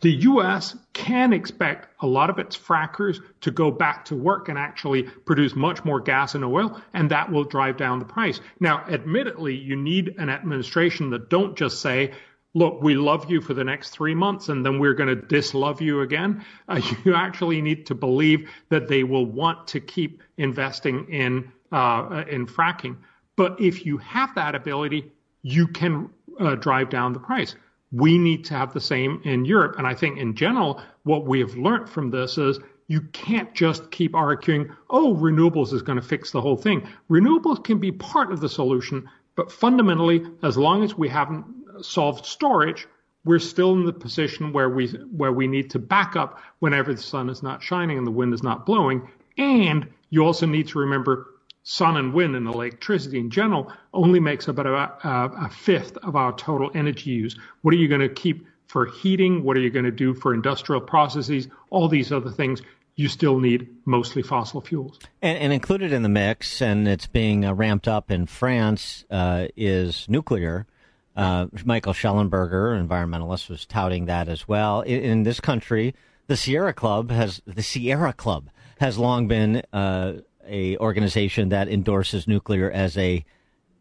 the 0.00 0.10
U.S. 0.10 0.76
can 0.92 1.32
expect 1.32 1.88
a 2.00 2.06
lot 2.06 2.30
of 2.30 2.38
its 2.38 2.56
frackers 2.56 3.20
to 3.40 3.50
go 3.50 3.70
back 3.72 4.04
to 4.06 4.14
work 4.14 4.48
and 4.48 4.56
actually 4.56 5.02
produce 5.02 5.56
much 5.56 5.84
more 5.84 5.98
gas 5.98 6.36
and 6.36 6.44
oil, 6.44 6.80
and 6.94 7.10
that 7.10 7.32
will 7.32 7.44
drive 7.44 7.76
down 7.76 7.98
the 7.98 8.04
price. 8.04 8.40
Now, 8.60 8.84
admittedly, 8.88 9.56
you 9.56 9.74
need 9.74 10.14
an 10.18 10.30
administration 10.30 11.10
that 11.10 11.30
don't 11.30 11.56
just 11.56 11.80
say, 11.80 12.12
look, 12.54 12.80
we 12.80 12.94
love 12.94 13.28
you 13.28 13.40
for 13.40 13.54
the 13.54 13.64
next 13.64 13.90
three 13.90 14.14
months 14.14 14.48
and 14.48 14.64
then 14.64 14.78
we're 14.78 14.94
going 14.94 15.08
to 15.08 15.16
dislove 15.16 15.80
you 15.80 16.00
again. 16.00 16.44
Uh, 16.68 16.80
you 17.04 17.14
actually 17.14 17.60
need 17.60 17.86
to 17.86 17.94
believe 17.94 18.48
that 18.68 18.88
they 18.88 19.02
will 19.02 19.26
want 19.26 19.68
to 19.68 19.80
keep 19.80 20.22
investing 20.36 21.08
in, 21.10 21.52
uh, 21.72 22.24
in 22.28 22.46
fracking. 22.46 22.96
But 23.36 23.60
if 23.60 23.86
you 23.86 23.98
have 23.98 24.34
that 24.34 24.54
ability, 24.54 25.12
you 25.42 25.68
can 25.68 26.10
uh, 26.40 26.54
drive 26.56 26.90
down 26.90 27.12
the 27.12 27.20
price. 27.20 27.54
We 27.92 28.18
need 28.18 28.44
to 28.46 28.54
have 28.54 28.74
the 28.74 28.80
same 28.80 29.20
in 29.24 29.44
Europe. 29.44 29.76
And 29.78 29.86
I 29.86 29.94
think 29.94 30.18
in 30.18 30.34
general, 30.34 30.82
what 31.04 31.24
we 31.24 31.40
have 31.40 31.54
learned 31.56 31.88
from 31.88 32.10
this 32.10 32.36
is 32.36 32.58
you 32.88 33.02
can't 33.12 33.54
just 33.54 33.90
keep 33.90 34.14
arguing, 34.14 34.74
oh, 34.90 35.14
renewables 35.14 35.72
is 35.72 35.82
going 35.82 36.00
to 36.00 36.06
fix 36.06 36.30
the 36.30 36.40
whole 36.40 36.56
thing. 36.56 36.86
Renewables 37.10 37.62
can 37.62 37.78
be 37.78 37.92
part 37.92 38.32
of 38.32 38.40
the 38.40 38.48
solution, 38.48 39.08
but 39.36 39.52
fundamentally, 39.52 40.26
as 40.42 40.56
long 40.56 40.82
as 40.82 40.96
we 40.96 41.08
haven't 41.08 41.44
solved 41.82 42.26
storage, 42.26 42.88
we're 43.24 43.38
still 43.38 43.72
in 43.72 43.84
the 43.84 43.92
position 43.92 44.52
where 44.52 44.70
we 44.70 44.88
where 44.88 45.32
we 45.32 45.46
need 45.46 45.70
to 45.70 45.78
back 45.78 46.16
up 46.16 46.40
whenever 46.60 46.94
the 46.94 47.02
sun 47.02 47.28
is 47.28 47.42
not 47.42 47.62
shining 47.62 47.98
and 47.98 48.06
the 48.06 48.10
wind 48.10 48.32
is 48.32 48.42
not 48.42 48.64
blowing. 48.64 49.06
And 49.36 49.86
you 50.10 50.24
also 50.24 50.46
need 50.46 50.68
to 50.68 50.78
remember 50.78 51.34
sun 51.62 51.96
and 51.96 52.14
wind 52.14 52.34
and 52.34 52.46
electricity 52.46 53.18
in 53.18 53.30
general 53.30 53.72
only 53.92 54.20
makes 54.20 54.48
about 54.48 54.66
a, 54.66 55.08
a, 55.44 55.50
fifth 55.50 55.96
of 55.98 56.16
our 56.16 56.32
total 56.32 56.70
energy 56.74 57.10
use. 57.10 57.36
What 57.62 57.74
are 57.74 57.76
you 57.76 57.88
going 57.88 58.00
to 58.00 58.08
keep 58.08 58.46
for 58.66 58.86
heating? 58.86 59.44
What 59.44 59.56
are 59.56 59.60
you 59.60 59.70
going 59.70 59.84
to 59.84 59.90
do 59.90 60.14
for 60.14 60.32
industrial 60.32 60.80
processes? 60.80 61.48
All 61.70 61.88
these 61.88 62.10
other 62.10 62.30
things 62.30 62.62
you 62.96 63.08
still 63.08 63.38
need 63.38 63.68
mostly 63.84 64.22
fossil 64.22 64.60
fuels. 64.60 64.98
And, 65.22 65.38
and 65.38 65.52
included 65.52 65.92
in 65.92 66.02
the 66.02 66.08
mix, 66.08 66.60
and 66.60 66.88
it's 66.88 67.06
being 67.06 67.44
uh, 67.44 67.54
ramped 67.54 67.86
up 67.86 68.10
in 68.10 68.26
France, 68.26 69.04
uh, 69.10 69.46
is 69.56 70.06
nuclear. 70.08 70.66
Uh, 71.14 71.46
Michael 71.64 71.92
Shellenberger, 71.92 72.76
environmentalist, 72.80 73.48
was 73.48 73.66
touting 73.66 74.06
that 74.06 74.28
as 74.28 74.48
well. 74.48 74.80
In, 74.82 75.00
in, 75.00 75.22
this 75.22 75.38
country, 75.38 75.94
the 76.26 76.36
Sierra 76.36 76.72
Club 76.72 77.10
has 77.10 77.40
the 77.46 77.62
Sierra 77.62 78.12
Club 78.12 78.50
has 78.78 78.98
long 78.98 79.26
been 79.28 79.62
uh, 79.72 80.14
a 80.48 80.76
organization 80.78 81.50
that 81.50 81.68
endorses 81.68 82.26
nuclear 82.26 82.70
as 82.70 82.96
a 82.96 83.24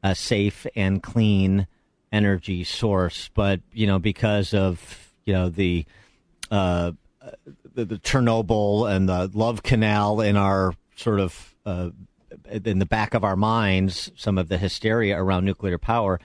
a 0.03 0.13
safe 0.15 0.67
and 0.75 1.01
clean 1.01 1.67
energy 2.11 2.63
source, 2.63 3.29
but 3.33 3.61
you 3.73 3.87
know 3.87 3.99
because 3.99 4.53
of 4.53 5.13
you 5.25 5.33
know 5.33 5.49
the 5.49 5.85
uh, 6.51 6.91
the, 7.73 7.85
the, 7.85 7.97
Chernobyl 7.97 8.89
and 8.89 9.09
the 9.09 9.29
Love 9.33 9.63
Canal 9.63 10.21
in 10.21 10.37
our 10.37 10.73
sort 10.95 11.19
of 11.19 11.55
uh, 11.65 11.89
in 12.49 12.79
the 12.79 12.85
back 12.85 13.13
of 13.13 13.23
our 13.23 13.35
minds, 13.35 14.11
some 14.15 14.37
of 14.37 14.47
the 14.47 14.57
hysteria 14.57 15.21
around 15.21 15.45
nuclear 15.45 15.77
power. 15.77 16.19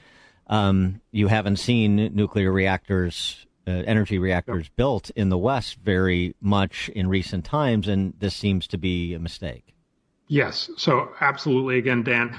Um, 0.46 1.00
you 1.10 1.28
haven't 1.28 1.56
seen 1.56 1.96
nuclear 2.14 2.52
reactors, 2.52 3.46
uh, 3.66 3.70
energy 3.70 4.18
reactors 4.18 4.68
built 4.68 5.10
in 5.10 5.28
the 5.28 5.38
West 5.38 5.78
very 5.82 6.34
much 6.40 6.88
in 6.90 7.08
recent 7.08 7.44
times, 7.44 7.88
and 7.88 8.14
this 8.18 8.34
seems 8.34 8.66
to 8.68 8.78
be 8.78 9.14
a 9.14 9.18
mistake. 9.18 9.74
Yes. 10.32 10.70
So 10.78 11.12
absolutely. 11.20 11.76
Again, 11.76 12.04
Dan, 12.04 12.34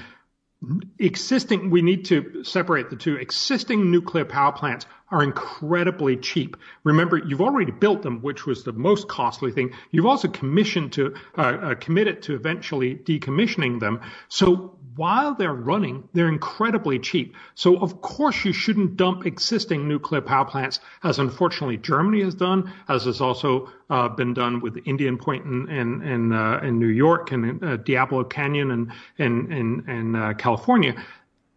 existing, 0.98 1.70
we 1.70 1.80
need 1.80 2.06
to 2.06 2.42
separate 2.42 2.90
the 2.90 2.96
two. 2.96 3.14
Existing 3.14 3.92
nuclear 3.92 4.24
power 4.24 4.50
plants 4.50 4.84
are 5.10 5.22
incredibly 5.22 6.16
cheap. 6.16 6.56
Remember, 6.82 7.18
you've 7.18 7.42
already 7.42 7.70
built 7.70 8.02
them, 8.02 8.20
which 8.22 8.46
was 8.46 8.64
the 8.64 8.72
most 8.72 9.06
costly 9.06 9.52
thing. 9.52 9.72
You've 9.90 10.06
also 10.06 10.28
commissioned 10.28 10.92
to, 10.94 11.14
uh, 11.36 11.40
uh, 11.40 11.74
committed 11.74 12.22
to 12.22 12.34
eventually 12.34 12.96
decommissioning 12.96 13.80
them. 13.80 14.00
So 14.28 14.78
while 14.96 15.34
they're 15.34 15.52
running, 15.52 16.08
they're 16.12 16.28
incredibly 16.28 16.98
cheap. 16.98 17.36
So 17.54 17.76
of 17.76 18.00
course 18.00 18.44
you 18.44 18.52
shouldn't 18.52 18.96
dump 18.96 19.26
existing 19.26 19.88
nuclear 19.88 20.20
power 20.20 20.44
plants, 20.44 20.80
as 21.02 21.18
unfortunately 21.18 21.76
Germany 21.76 22.22
has 22.22 22.34
done, 22.34 22.72
as 22.88 23.04
has 23.04 23.20
also 23.20 23.70
uh, 23.90 24.08
been 24.08 24.34
done 24.34 24.60
with 24.60 24.78
Indian 24.86 25.18
Point 25.18 25.44
in 25.44 25.68
in 25.68 26.02
in, 26.02 26.32
uh, 26.32 26.60
in 26.62 26.78
New 26.78 26.88
York 26.88 27.32
and 27.32 27.62
uh, 27.62 27.76
Diablo 27.76 28.24
Canyon 28.24 28.70
and 28.70 28.92
in 29.18 29.52
in, 29.52 29.88
in 29.88 30.34
California. 30.36 30.94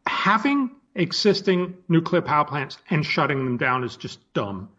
Having 0.08 0.72
existing 0.98 1.75
nuclear 1.88 2.22
power 2.22 2.46
plants 2.46 2.77
and 2.89 3.06
shutting 3.06 3.38
them 3.46 3.58
down 3.58 3.84
is 3.84 3.96
just 3.96 4.20
dumb. 4.34 4.70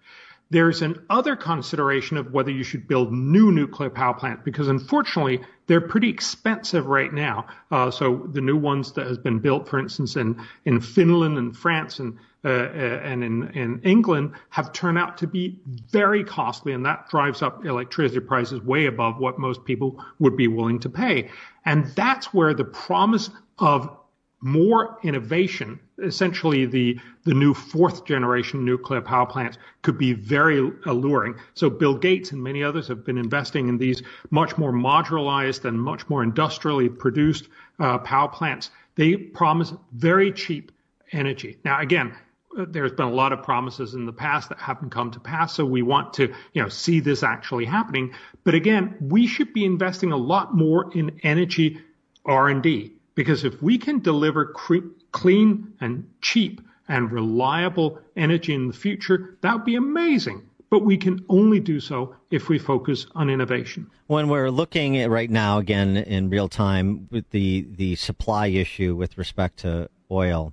There's 0.51 0.81
an 0.81 1.05
other 1.11 1.37
consideration 1.37 2.17
of 2.17 2.33
whether 2.33 2.51
you 2.51 2.65
should 2.65 2.89
build 2.89 3.13
new 3.13 3.53
nuclear 3.53 3.91
power 3.91 4.15
plants 4.15 4.43
because 4.45 4.69
unfortunately 4.69 5.41
they're 5.67 5.83
pretty 5.83 6.09
expensive 6.09 6.87
right 6.87 7.13
now. 7.13 7.47
Uh, 7.71 7.91
so 7.91 8.27
the 8.33 8.41
new 8.41 8.57
ones 8.57 8.93
that 8.93 9.07
has 9.07 9.19
been 9.19 9.41
built, 9.41 9.69
for 9.69 9.79
instance, 9.79 10.17
in, 10.17 10.41
in 10.65 10.81
Finland 10.81 11.37
and 11.37 11.55
France 11.55 11.99
and 11.99 12.19
uh, 12.45 12.49
uh, 12.49 13.01
and 13.03 13.25
in, 13.25 13.49
in 13.49 13.81
England 13.83 14.33
have 14.49 14.73
turned 14.73 14.97
out 14.97 15.19
to 15.19 15.27
be 15.27 15.59
very 15.91 16.23
costly, 16.23 16.73
and 16.73 16.87
that 16.87 17.09
drives 17.11 17.43
up 17.43 17.67
electricity 17.67 18.21
prices 18.21 18.63
way 18.63 18.87
above 18.87 19.19
what 19.19 19.41
most 19.41 19.65
people 19.65 20.03
would 20.21 20.37
be 20.37 20.47
willing 20.47 20.79
to 20.79 20.89
pay. 20.89 21.29
And 21.65 21.89
that's 21.97 22.33
where 22.33 22.55
the 22.55 22.65
promise 22.65 23.29
of 23.59 23.91
more 24.40 24.99
innovation, 25.02 25.80
essentially 26.02 26.64
the, 26.64 26.99
the 27.25 27.35
new 27.35 27.52
fourth 27.52 28.04
generation 28.04 28.64
nuclear 28.64 29.00
power 29.00 29.26
plants 29.26 29.59
could 29.83 29.99
be 29.99 30.12
very 30.12 30.73
alluring. 30.87 31.35
So 31.54 31.68
Bill 31.68 31.95
Gates 31.95 32.30
and 32.30 32.42
many 32.42 32.62
others 32.62 32.87
have 32.88 33.04
been 33.04 33.18
investing 33.18 33.68
in 33.68 33.78
these 33.78 34.02
much 34.30 34.57
more 34.57 34.73
modularized 34.73 35.64
and 35.64 35.80
much 35.80 36.09
more 36.09 36.23
industrially 36.23 36.88
produced 36.88 37.49
uh, 37.80 37.99
power 37.99 38.28
plants. 38.28 38.71
They 38.95 39.16
promise 39.16 39.73
very 39.92 40.33
cheap 40.33 40.71
energy. 41.11 41.59
Now, 41.64 41.80
again, 41.80 42.14
uh, 42.57 42.66
there's 42.68 42.92
been 42.92 43.07
a 43.07 43.12
lot 43.12 43.33
of 43.33 43.42
promises 43.42 43.95
in 43.95 44.07
the 44.07 44.12
past 44.12 44.50
that 44.50 44.59
haven't 44.59 44.90
come 44.90 45.11
to 45.11 45.21
pass. 45.21 45.54
So 45.54 45.64
we 45.64 45.83
want 45.83 46.12
to, 46.14 46.33
you 46.52 46.62
know, 46.62 46.68
see 46.68 47.00
this 47.00 47.25
actually 47.25 47.64
happening. 47.64 48.14
But 48.45 48.54
again, 48.54 48.97
we 49.00 49.26
should 49.26 49.52
be 49.52 49.64
investing 49.64 50.12
a 50.12 50.16
lot 50.16 50.54
more 50.54 50.92
in 50.95 51.18
energy 51.25 51.80
R&D 52.25 52.98
because 53.19 53.43
if 53.43 53.61
we 53.61 53.77
can 53.77 53.99
deliver 53.99 54.45
cre- 54.47 54.95
clean 55.11 55.75
and 55.81 56.09
cheap 56.23 56.61
and 56.87 57.11
reliable 57.11 57.99
energy 58.15 58.55
in 58.55 58.69
the 58.69 58.73
future, 58.73 59.37
that 59.41 59.55
would 59.55 59.65
be 59.65 59.75
amazing. 59.75 60.41
But 60.71 60.85
we 60.85 60.97
can 60.97 61.25
only 61.29 61.59
do 61.59 61.81
so 61.81 62.15
if 62.31 62.49
we 62.49 62.61
focus 62.61 63.07
on 63.17 63.29
innovation. 63.29 63.91
When 64.07 64.29
we're 64.29 64.53
looking 64.53 64.97
at 64.99 65.11
right 65.11 65.29
now, 65.29 65.59
again 65.59 65.97
in 65.97 66.31
real 66.31 66.49
time, 66.49 67.09
with 67.11 67.29
the, 67.31 67.67
the 67.69 67.97
supply 67.97 68.47
issue 68.47 68.95
with 68.95 69.19
respect 69.19 69.59
to 69.61 69.91
oil, 70.13 70.53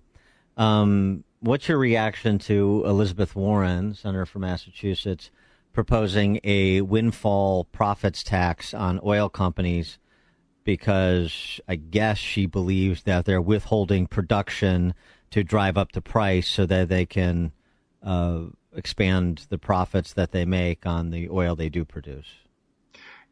um, 0.57 1.23
what's 1.41 1.67
your 1.67 1.77
reaction 1.77 2.39
to 2.39 2.81
Elizabeth 2.87 3.35
Warren, 3.35 3.93
Senator 3.93 4.25
from 4.25 4.41
Massachusetts, 4.41 5.29
proposing 5.71 6.39
a 6.43 6.81
windfall 6.81 7.65
profits 7.65 8.23
tax 8.23 8.73
on 8.73 8.99
oil 9.05 9.29
companies 9.29 9.99
because 10.65 11.61
I 11.67 11.75
guess 11.75 12.17
she 12.17 12.45
believes 12.47 13.03
that 13.03 13.23
they're 13.23 13.41
withholding 13.41 14.07
production 14.07 14.93
to 15.31 15.43
drive 15.43 15.77
up 15.77 15.93
the 15.93 16.01
price 16.01 16.49
so 16.49 16.65
that 16.65 16.89
they 16.89 17.05
can 17.05 17.53
uh, 18.03 18.45
expand 18.75 19.45
the 19.49 19.57
profits 19.57 20.11
that 20.13 20.31
they 20.31 20.43
make 20.43 20.85
on 20.85 21.11
the 21.11 21.29
oil 21.29 21.55
they 21.55 21.69
do 21.69 21.85
produce. 21.85 22.27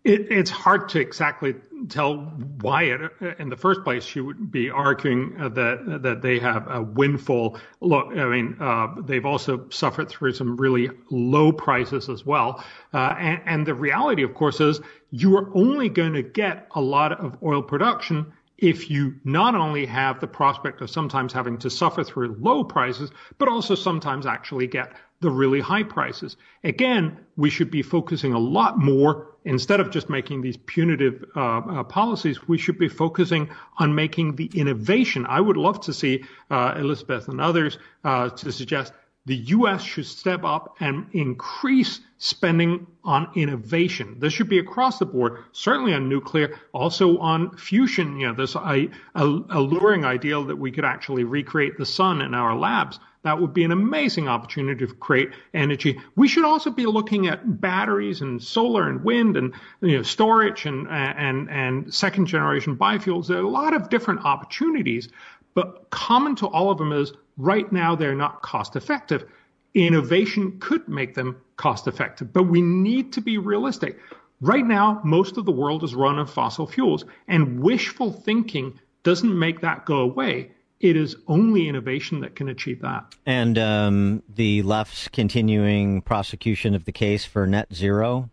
It, 0.04 0.30
it's 0.30 0.50
hard 0.50 0.90
to 0.90 1.00
exactly 1.00 1.56
tell 1.88 2.18
why 2.62 2.84
it, 2.84 3.12
in 3.40 3.50
the 3.50 3.56
first 3.56 3.84
place 3.84 4.04
she 4.04 4.20
would 4.20 4.52
be 4.52 4.70
arguing 4.70 5.34
that 5.38 6.02
that 6.02 6.22
they 6.22 6.40
have 6.40 6.70
a 6.70 6.82
windfall. 6.82 7.58
Look, 7.80 8.08
I 8.08 8.26
mean, 8.26 8.58
uh, 8.60 8.88
they've 9.02 9.26
also 9.26 9.70
suffered 9.70 10.10
through 10.10 10.34
some 10.34 10.58
really 10.58 10.90
low 11.10 11.54
prices 11.54 12.10
as 12.10 12.26
well. 12.26 12.64
Uh, 12.94 13.16
and, 13.18 13.42
and 13.46 13.66
the 13.66 13.74
reality, 13.74 14.24
of 14.24 14.34
course, 14.34 14.60
is 14.60 14.82
you 15.12 15.38
are 15.38 15.50
only 15.56 15.88
going 15.88 16.14
to 16.14 16.24
get 16.24 16.68
a 16.76 16.82
lot 16.82 17.14
of 17.14 17.38
oil 17.42 17.62
production 17.62 18.34
if 18.58 18.90
you 18.90 19.16
not 19.24 19.56
only 19.56 19.86
have 19.86 20.20
the 20.20 20.28
prospect 20.28 20.82
of 20.82 20.90
sometimes 20.90 21.34
having 21.34 21.58
to 21.58 21.70
suffer 21.70 22.04
through 22.04 22.36
low 22.40 22.64
prices, 22.64 23.12
but 23.38 23.50
also 23.50 23.76
sometimes 23.76 24.26
actually 24.26 24.68
get 24.68 24.94
the 25.24 25.32
really 25.32 25.60
high 25.60 25.84
prices. 25.84 26.38
Again, 26.64 27.18
we 27.36 27.50
should 27.50 27.72
be 27.72 27.82
focusing 27.82 28.34
a 28.34 28.40
lot 28.40 28.78
more 28.78 29.28
instead 29.46 29.80
of 29.80 29.90
just 29.90 30.10
making 30.10 30.42
these 30.42 30.58
punitive 30.58 31.26
uh, 31.36 31.58
uh, 31.58 31.84
policies. 31.84 32.48
We 32.48 32.58
should 32.58 32.78
be 32.78 32.90
focusing 32.90 33.50
on 33.78 33.96
making 33.96 34.36
the 34.36 34.52
innovation. 34.54 35.26
I 35.28 35.42
would 35.42 35.58
love 35.58 35.82
to 35.82 35.94
see 35.94 36.24
uh, 36.52 36.76
Elizabeth 36.78 37.28
and 37.28 37.42
others 37.42 37.78
uh, 38.04 38.30
to 38.30 38.52
suggest 38.52 38.94
the 39.26 39.36
U.S. 39.36 39.82
should 39.82 40.06
step 40.06 40.44
up 40.44 40.76
and 40.82 41.08
increase 41.14 42.02
spending 42.18 42.88
on 43.06 43.30
innovation. 43.36 44.18
This 44.20 44.34
should 44.34 44.50
be 44.50 44.60
across 44.60 45.00
the 45.00 45.06
board, 45.06 45.44
certainly 45.54 45.94
on 45.94 46.10
nuclear, 46.10 46.60
also 46.74 47.18
on 47.20 47.56
fusion. 47.56 48.20
You 48.20 48.28
know, 48.28 48.34
this 48.34 48.56
a, 48.56 48.90
alluring 49.16 50.04
ideal 50.04 50.44
that 50.46 50.58
we 50.58 50.72
could 50.72 50.84
actually 50.84 51.24
recreate 51.24 51.78
the 51.78 51.86
sun 51.86 52.22
in 52.22 52.34
our 52.34 52.56
labs. 52.56 53.00
That 53.24 53.40
would 53.40 53.54
be 53.54 53.64
an 53.64 53.72
amazing 53.72 54.28
opportunity 54.28 54.86
to 54.86 54.94
create 54.94 55.32
energy. 55.54 55.98
We 56.16 56.28
should 56.28 56.44
also 56.44 56.70
be 56.70 56.86
looking 56.86 57.28
at 57.28 57.62
batteries 57.62 58.20
and 58.20 58.44
solar 58.44 58.90
and 58.90 59.04
wind 59.04 59.38
and 59.38 59.54
you 59.82 59.98
know, 59.98 60.04
storage 60.04 60.66
and 60.66 60.88
and 60.90 61.50
and 61.50 61.94
second 61.94 62.26
generation 62.26 62.76
biofuels. 62.76 63.28
There 63.28 63.38
are 63.38 63.44
a 63.44 63.50
lot 63.50 63.74
of 63.74 63.90
different 63.90 64.26
opportunities, 64.26 65.08
but 65.54 65.90
common 65.90 66.36
to 66.38 66.48
all 66.48 66.70
of 66.70 66.78
them 66.78 66.92
is 66.92 67.14
right 67.38 67.72
now 67.72 67.96
they're 67.96 68.14
not 68.16 68.42
cost 68.42 68.76
effective. 68.76 69.26
Innovation 69.74 70.60
could 70.60 70.88
make 70.90 71.16
them 71.16 71.38
cost 71.56 71.88
effective, 71.88 72.34
but 72.34 72.44
we 72.44 72.62
need 72.62 73.14
to 73.14 73.22
be 73.22 73.38
realistic. 73.38 74.00
Right 74.42 74.66
now, 74.66 75.00
most 75.06 75.38
of 75.38 75.46
the 75.46 75.52
world 75.52 75.84
is 75.84 75.96
run 75.96 76.20
on 76.20 76.28
fossil 76.28 76.68
fuels, 76.68 77.06
and 77.30 77.62
wishful 77.62 78.12
thinking 78.12 78.78
doesn't 79.04 79.40
make 79.40 79.62
that 79.62 79.86
go 79.86 80.00
away. 80.00 80.52
It 80.84 80.98
is 80.98 81.16
only 81.28 81.68
innovation 81.68 82.20
that 82.20 82.36
can 82.36 82.50
achieve 82.50 82.82
that. 82.82 83.16
And 83.26 83.58
um, 83.58 84.22
the 84.28 84.62
left's 84.64 85.08
continuing 85.08 86.02
prosecution 86.02 86.76
of 86.76 86.86
the 86.86 86.92
case 86.92 87.26
for 87.26 87.48
net 87.48 87.74
zero 87.74 88.30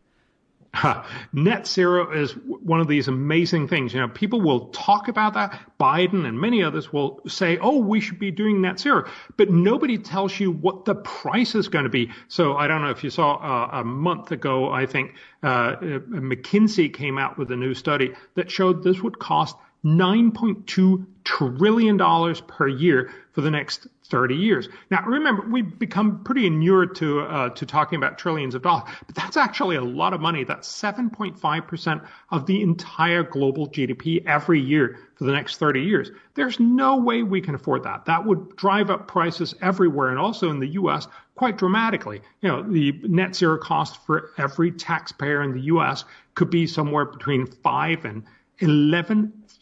net 1.32 1.66
zero 1.66 2.12
is 2.12 2.32
one 2.46 2.80
of 2.80 2.86
these 2.86 3.08
amazing 3.08 3.66
things. 3.66 3.92
You 3.92 4.00
know, 4.00 4.08
people 4.08 4.40
will 4.40 4.68
talk 4.68 5.08
about 5.08 5.34
that. 5.34 5.58
Biden 5.80 6.26
and 6.26 6.40
many 6.40 6.62
others 6.62 6.92
will 6.92 7.20
say, 7.26 7.58
oh, 7.58 7.78
we 7.78 8.00
should 8.00 8.18
be 8.18 8.30
doing 8.30 8.60
net 8.60 8.78
zero. 8.78 9.08
But 9.36 9.50
nobody 9.50 9.98
tells 9.98 10.38
you 10.38 10.52
what 10.52 10.84
the 10.84 10.94
price 10.94 11.54
is 11.54 11.68
going 11.68 11.84
to 11.84 11.90
be. 11.90 12.10
So 12.28 12.56
I 12.56 12.68
don't 12.68 12.82
know 12.82 12.90
if 12.90 13.02
you 13.02 13.10
saw 13.10 13.36
uh, 13.36 13.80
a 13.80 13.84
month 13.84 14.30
ago, 14.30 14.70
I 14.70 14.86
think 14.86 15.14
uh, 15.42 15.76
McKinsey 15.76 16.92
came 16.92 17.18
out 17.18 17.36
with 17.36 17.50
a 17.50 17.56
new 17.56 17.74
study 17.74 18.14
that 18.34 18.50
showed 18.50 18.84
this 18.84 19.02
would 19.02 19.18
cost 19.18 19.56
$9.2 19.84 21.06
trillion 21.24 21.98
per 22.46 22.68
year 22.68 23.12
for 23.32 23.40
the 23.40 23.50
next 23.50 23.86
30 24.10 24.34
years. 24.34 24.68
Now, 24.90 25.04
remember, 25.06 25.46
we've 25.48 25.78
become 25.78 26.24
pretty 26.24 26.46
inured 26.46 26.96
to, 26.96 27.20
uh, 27.20 27.50
to 27.50 27.64
talking 27.64 27.96
about 27.96 28.18
trillions 28.18 28.54
of 28.54 28.62
dollars, 28.62 28.92
but 29.06 29.14
that's 29.14 29.36
actually 29.36 29.76
a 29.76 29.84
lot 29.84 30.12
of 30.12 30.20
money. 30.20 30.42
That's 30.44 30.68
7.5% 30.68 32.06
of 32.30 32.46
the 32.46 32.60
entire 32.60 33.22
global 33.22 33.68
GDP 33.68 34.26
every 34.26 34.60
year 34.60 34.98
for 35.14 35.24
the 35.24 35.32
next 35.32 35.56
30 35.56 35.82
years. 35.82 36.10
There's 36.34 36.58
no 36.58 36.96
way 36.96 37.22
we 37.22 37.40
can 37.40 37.54
afford 37.54 37.84
that. 37.84 38.04
That 38.06 38.26
would 38.26 38.56
drive 38.56 38.90
up 38.90 39.06
prices 39.06 39.54
everywhere 39.62 40.10
and 40.10 40.18
also 40.18 40.50
in 40.50 40.58
the 40.58 40.68
U.S. 40.68 41.06
quite 41.36 41.56
dramatically. 41.56 42.20
You 42.40 42.48
know, 42.48 42.62
the 42.62 42.92
net 43.04 43.36
zero 43.36 43.58
cost 43.58 44.04
for 44.04 44.30
every 44.36 44.72
taxpayer 44.72 45.42
in 45.42 45.52
the 45.52 45.62
U.S. 45.62 46.04
could 46.34 46.50
be 46.50 46.66
somewhere 46.66 47.04
between 47.04 47.46
five 47.46 48.04
and 48.04 48.24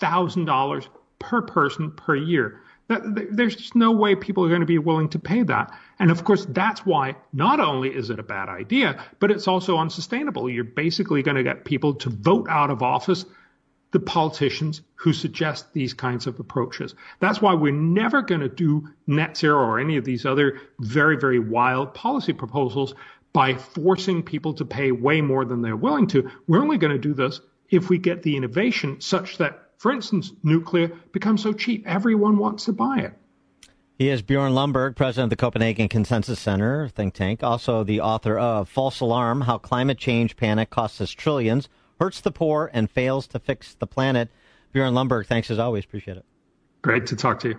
$11,000 0.00 0.86
per 1.18 1.42
person 1.42 1.90
per 1.92 2.16
year. 2.16 2.60
There's 2.88 3.54
just 3.54 3.74
no 3.74 3.92
way 3.92 4.14
people 4.14 4.44
are 4.44 4.48
going 4.48 4.60
to 4.60 4.66
be 4.66 4.78
willing 4.78 5.10
to 5.10 5.18
pay 5.18 5.42
that. 5.42 5.76
And 5.98 6.10
of 6.10 6.24
course, 6.24 6.46
that's 6.46 6.86
why 6.86 7.16
not 7.34 7.60
only 7.60 7.90
is 7.90 8.08
it 8.08 8.18
a 8.18 8.22
bad 8.22 8.48
idea, 8.48 9.04
but 9.20 9.30
it's 9.30 9.46
also 9.46 9.76
unsustainable. 9.76 10.48
You're 10.48 10.64
basically 10.64 11.22
going 11.22 11.36
to 11.36 11.42
get 11.42 11.66
people 11.66 11.94
to 11.96 12.08
vote 12.08 12.46
out 12.48 12.70
of 12.70 12.82
office 12.82 13.26
the 13.90 14.00
politicians 14.00 14.82
who 14.96 15.12
suggest 15.12 15.72
these 15.72 15.94
kinds 15.94 16.26
of 16.26 16.38
approaches. 16.40 16.94
That's 17.20 17.40
why 17.40 17.54
we're 17.54 17.72
never 17.72 18.22
going 18.22 18.42
to 18.42 18.48
do 18.48 18.88
net 19.06 19.36
zero 19.36 19.64
or 19.64 19.78
any 19.78 19.96
of 19.96 20.04
these 20.04 20.26
other 20.26 20.60
very, 20.78 21.16
very 21.16 21.38
wild 21.38 21.94
policy 21.94 22.32
proposals 22.32 22.94
by 23.32 23.54
forcing 23.54 24.22
people 24.22 24.54
to 24.54 24.64
pay 24.64 24.92
way 24.92 25.20
more 25.20 25.44
than 25.44 25.62
they're 25.62 25.76
willing 25.76 26.06
to. 26.08 26.30
We're 26.46 26.62
only 26.62 26.78
going 26.78 26.92
to 26.92 26.98
do 26.98 27.14
this 27.14 27.40
if 27.70 27.88
we 27.88 27.98
get 27.98 28.22
the 28.22 28.36
innovation 28.36 29.00
such 29.00 29.38
that, 29.38 29.67
for 29.78 29.92
instance, 29.92 30.32
nuclear 30.42 30.88
becomes 31.12 31.42
so 31.42 31.52
cheap, 31.52 31.84
everyone 31.86 32.36
wants 32.36 32.64
to 32.66 32.72
buy 32.72 32.98
it. 32.98 33.12
He 33.96 34.10
is 34.10 34.22
Bjorn 34.22 34.52
Lomborg, 34.52 34.94
president 34.94 35.24
of 35.24 35.30
the 35.30 35.36
Copenhagen 35.36 35.88
Consensus 35.88 36.38
Center 36.38 36.88
think 36.88 37.14
tank, 37.14 37.42
also 37.42 37.82
the 37.82 38.00
author 38.00 38.38
of 38.38 38.68
False 38.68 39.00
Alarm 39.00 39.40
How 39.40 39.58
Climate 39.58 39.98
Change 39.98 40.36
Panic 40.36 40.70
Costs 40.70 41.00
Us 41.00 41.10
Trillions, 41.10 41.68
Hurts 41.98 42.20
the 42.20 42.30
Poor, 42.30 42.70
and 42.72 42.88
Fails 42.88 43.26
to 43.28 43.40
Fix 43.40 43.74
the 43.74 43.88
Planet. 43.88 44.30
Bjorn 44.72 44.94
Lomborg, 44.94 45.26
thanks 45.26 45.50
as 45.50 45.58
always. 45.58 45.84
Appreciate 45.84 46.16
it. 46.16 46.24
Great 46.82 47.06
to 47.06 47.16
talk 47.16 47.40
to 47.40 47.48
you. 47.48 47.58